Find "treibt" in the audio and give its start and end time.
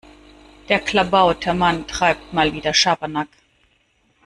1.85-2.33